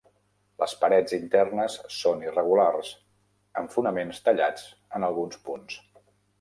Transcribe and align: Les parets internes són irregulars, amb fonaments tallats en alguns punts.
Les 0.61 0.71
parets 0.83 1.13
internes 1.17 1.75
són 1.97 2.25
irregulars, 2.29 2.91
amb 3.63 3.77
fonaments 3.77 4.25
tallats 4.31 4.67
en 5.01 5.09
alguns 5.13 5.43
punts. 5.49 5.81